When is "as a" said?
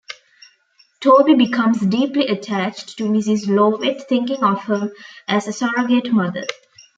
5.27-5.53